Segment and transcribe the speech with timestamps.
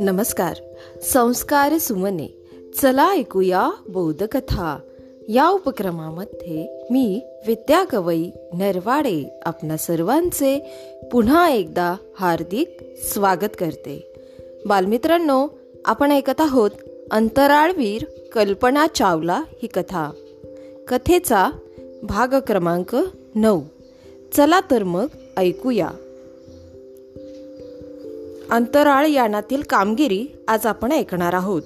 [0.00, 0.54] नमस्कार.
[1.02, 2.28] संस्कार सुमने.
[2.82, 4.78] चला ऐकूया बौद्ध कथा
[5.28, 10.70] या उपक्रमामध्ये मी विद्या कवई नरवाडे आपणा सर्वांचे
[11.12, 12.76] पुन्हा एकदा हार्दिक
[13.12, 14.12] स्वागत करते.
[14.66, 15.48] बालमित्रांनो
[15.84, 16.70] आपण ऐकत आहोत
[17.10, 20.10] अंतराळवीर कल्पना चावला ही कथा.
[20.88, 21.50] कथेचा
[22.02, 22.96] भाग क्रमांक
[23.34, 23.60] नऊ.
[24.36, 25.88] चला तर मग ऐकूया.
[28.50, 31.62] अंतराळ यानातील कामगिरी आज आपण ऐकणार आहोत.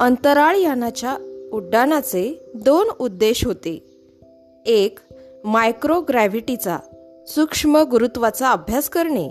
[0.00, 1.16] अंतराळ यानाच्या
[1.52, 3.82] उड्डाणाचे दोन उद्देश होते.
[4.66, 4.98] एक
[5.44, 6.78] मायक्रोग्रॅव्हिटीचा
[7.28, 9.28] सूक्ष्म गुरुत्वाचा अभ्यास करणे.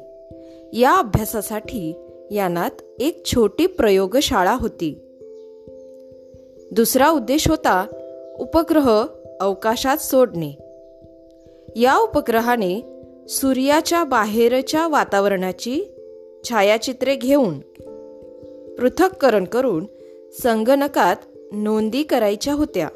[0.74, 1.94] या अभ्यासासाठी
[2.32, 4.96] यानात एक छोटी प्रयोगशाळा होती.
[6.72, 7.86] दुसरा उद्देश होता
[8.40, 9.06] उपग्रह
[9.40, 10.52] अवकाशात सोडणे.
[11.76, 12.89] या उपग्रहाने
[13.30, 15.82] सूर्याच्या बाहेरच्या वातावरणाची
[16.50, 17.60] छायाचित्रे घेऊन
[18.76, 19.86] पृथक्करण करून
[20.44, 21.16] संगणकात
[21.52, 22.90] नोंदी करायच्या होत्या.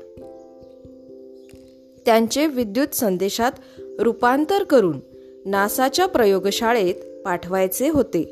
[2.06, 3.52] त्यांचे विद्युत संदेशात
[4.00, 5.00] रूपांतर करून
[5.46, 8.24] नासाच्या प्रयोगशाळेत पाठवायचे होते.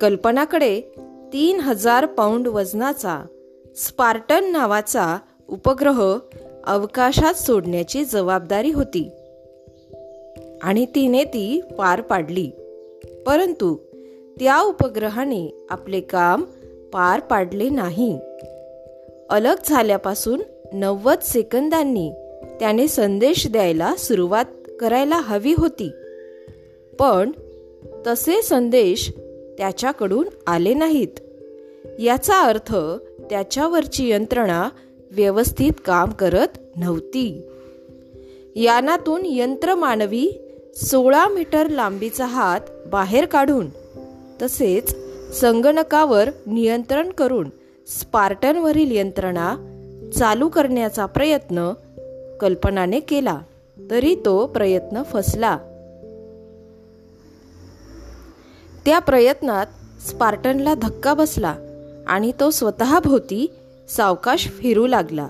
[0.00, 0.80] कल्पनाकडे
[1.32, 3.26] तीन हजार पाऊंड वजनाचा
[3.76, 6.18] स्पार्टन नावाचा उपग्रह
[6.64, 9.10] अवकाशात सोडण्याची जबाबदारी होती.
[10.62, 12.50] आणि तिने ती पार पाडली.
[13.26, 13.76] परंतु
[14.40, 16.42] त्या उपग्रहाने आपले काम
[16.92, 18.18] पार पाडले नाही.
[19.30, 22.12] अलग झाल्यापासून नव्वद सेकंदांनी
[22.60, 24.44] त्याने संदेश द्यायला सुरुवात
[24.80, 25.90] करायला हवी होती.
[26.98, 27.30] पण
[28.06, 29.12] तसे संदेश
[29.58, 31.20] त्याच्याकडून आले नाहीत.
[31.98, 32.76] याचा अर्थ
[33.30, 34.68] त्याच्यावरची यंत्रणा
[35.10, 37.42] व्यवस्थित काम करत नव्हती.
[38.56, 40.45] यानातून यंत्रमानवी
[40.84, 43.68] सोळा मीटर लांबीचा हात बाहेर काढून
[44.42, 44.96] तसेच
[45.40, 47.50] संगणकावर नियंत्रण करून
[47.86, 49.56] स्पार्टनवरील यंत्रणा
[50.16, 51.72] चालू करण्याचा प्रयत्न
[52.40, 53.38] कल्पनाने केला
[53.90, 55.58] तरी तो प्रयत्न फसला.
[58.84, 59.66] त्या प्रयत्नात
[60.08, 61.54] स्पार्टनला धक्का बसला
[62.06, 63.46] आणि तो स्वतःभोवती
[63.88, 65.28] सावकाश फिरू लागला.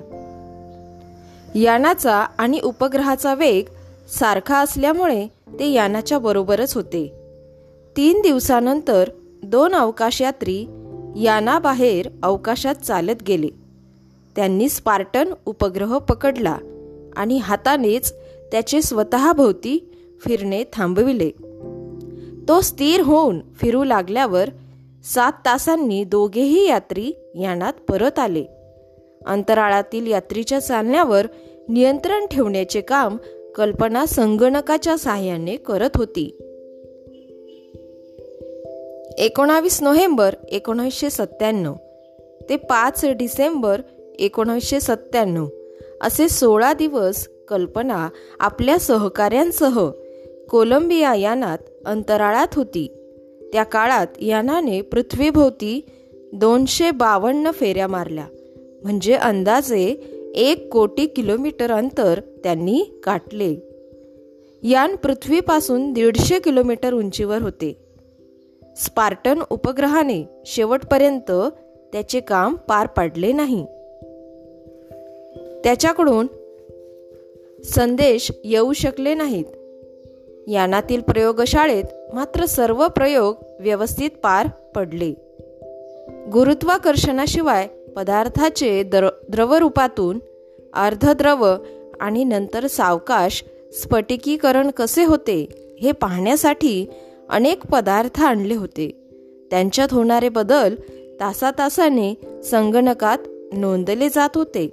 [1.55, 3.65] यानाचा आणि उपग्रहाचा वेग
[4.09, 7.13] सारखा असल्यामुळे ते यानाच्या बरोबरच होते.
[7.97, 9.11] तीन दिवसानंतर
[9.43, 10.63] दोन अवकाशयात्री
[11.17, 13.49] यानाबाहेर अवकाशात चालत गेले.
[14.37, 16.59] त्यांनी स्पार्टन उपग्रह पकडला
[17.17, 18.13] आणि हातानेच
[18.53, 19.91] त्याचे स्वतःभोवती
[20.25, 21.31] फिरणे थांबविले.
[22.49, 24.51] तो स्थिर होऊन फिरू लागल्यावर
[25.15, 28.45] सात तासांनी दोघेही यात्री यानात परत आले.
[29.27, 31.27] अंतराळातील यात्रीच्या चालण्यावर
[31.69, 33.17] नियंत्रण ठेवण्याचे काम
[33.57, 36.25] कल्पना संगणकाच्या सहाय्याने करत होती.
[39.19, 41.75] एकोणावीस नोव्हेंबर एकोणीसशे सत्त्याण्णव
[42.49, 43.81] ते पाच डिसेंबर
[44.19, 45.47] एकोणीसशे सत्त्याण्णव
[46.01, 48.09] असे सोळा दिवस कल्पना
[48.41, 49.91] आपल्या सहकाऱ्यांसह
[50.51, 52.89] कोलंबिया यानात अंतराळात होती.
[53.53, 55.85] त्या काळात यानाने पृथ्वीभोवती
[56.33, 58.27] दोनशे बावन्न फेऱ्या मारल्या.
[58.83, 63.57] म्हणजे अंदाजे एक कोटी किलोमीटर अंतर त्यांनी गाठले.
[64.63, 67.77] यान पृथ्वीपासून दीडशे किलोमीटर उंचीवर होते.
[68.77, 71.31] स्पार्टन उपग्रहाने शेवटपर्यंत
[71.93, 73.65] त्याचे काम पार पाडले नाही.
[75.65, 76.27] त्याच्याकडून
[77.65, 79.45] संदेश येऊ शकले नाहीत.
[80.49, 85.15] यानातील प्रयोगशाळेत मात्र सर्व प्रयोग व्यवस्थित पार पडले.
[86.33, 90.19] गुरुत्वाकर्षणाशिवाय पदार्थाचे द्र द्रवरूपातून
[90.75, 91.57] अर्धद्रव
[92.01, 95.49] आणि नंतर सावकाश स्फटिकीकरण कसे होते
[95.83, 96.87] हे पाहण्यासाठी
[97.31, 99.11] अनेक पदार्थ आणले होते.
[99.51, 100.75] त्यांच्यात होणारे बदल
[101.21, 103.19] तासातासाने संगणकात
[103.53, 104.67] नोंदले जात होते.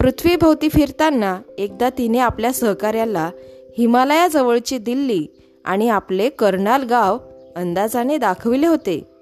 [0.00, 3.30] पृथ्वीभोवती फिरताना एकदा तिने आपल्या सहकार्याला
[3.78, 5.26] हिमालयाजवळची दिल्ली
[5.64, 7.18] आणि आपले कर्नाल गाव
[7.56, 9.13] अंदाजाने दाखविले होते.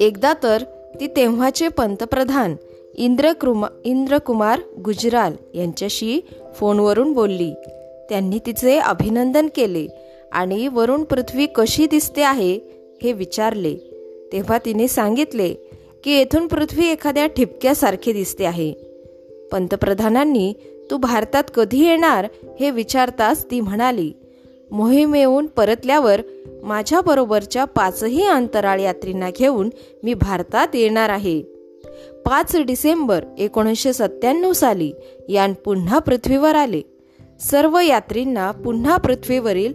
[0.00, 0.62] एकदा तर
[1.00, 2.56] ती तेव्हाचे पंतप्रधान
[2.94, 6.20] इंद्रकुमा इंद्रकुमार गुजराल यांच्याशी
[6.54, 7.54] फोनवरून बोलली.
[8.08, 9.86] त्यांनी तिचे अभिनंदन केले
[10.32, 12.58] आणि वरून पृथ्वी कशी दिसते आहे
[13.02, 13.74] हे विचारले.
[14.32, 15.54] तेव्हा तिने सांगितले
[16.04, 18.72] की येथून पृथ्वी एखाद्या ठिपक्यासारखी दिसते आहे.
[19.52, 20.54] पंतप्रधानांनी
[20.90, 22.26] तू भारतात कधी येणार?
[22.60, 24.12] हे विचारताच ती म्हणाली.
[24.70, 26.20] मोहिमेहून परतल्यावर
[26.62, 29.70] माझ्याबरोबरच्या पाचही अंतराळ यात्रींना घेऊन
[30.02, 31.42] मी भारतात येणार आहे.
[32.26, 34.92] पाच डिसेंबर एकोणीसशे सत्त्याण्णव साली
[35.28, 36.80] यान पुन्हा पृथ्वीवर आले.
[37.40, 39.72] सर्व यात्रींना पुन्हा पृथ्वीवरील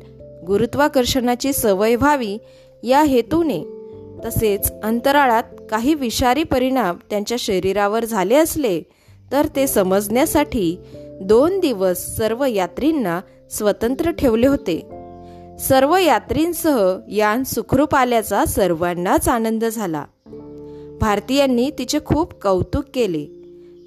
[0.48, 2.38] गुरुत्वाकर्षणाची सवय व्हावी
[2.84, 3.82] या हेतूने.
[4.26, 8.82] तसेच अंतराळात काही विषारी परिणाम त्यांच्या शरीरावर झाले असले
[9.32, 10.78] तर ते समजण्यासाठी
[11.22, 13.22] दोन दिवस सर्व यात्रींना
[13.52, 14.90] स्वतंत्र ठेवले होते.
[15.60, 20.06] सर्व यात्रींसह यान सुखरूप आल्याचा सर्वांनाच आनंद झाला.
[21.02, 23.26] भारतीयांनी तिचे खूप कौतुक केले.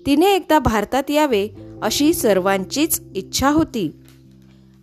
[0.07, 1.49] तिने एकदा भारतात यावे
[1.83, 3.91] अशी सर्वांचीच इच्छा होती.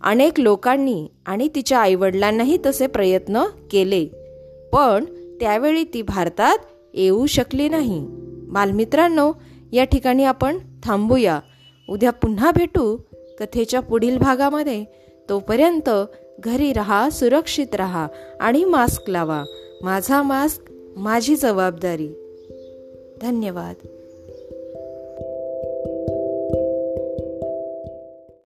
[0.02, 4.06] अनेक लोकांनी आणि तिच्या आईवडिलांनाही तसे प्रयत्न केले.
[4.72, 5.04] पण
[5.40, 6.58] त्यावेळी ती भारतात
[6.94, 8.06] येऊ शकली नाही.
[8.48, 9.32] बालमित्रांनो
[9.72, 11.40] या ठिकाणी आपण थांबूया.
[11.92, 12.96] उद्या पुन्हा भेटू.
[13.40, 14.84] कथेच्या पुढील भागामध्ये
[15.28, 15.90] तोपर्यंत
[16.38, 18.08] घरी राहा सुरक्षित रहा
[18.40, 19.44] आणि मास्क लावा.
[19.82, 20.62] माझा मास्क
[20.96, 22.08] माझी जबाबदारी.
[23.22, 23.86] धन्यवाद.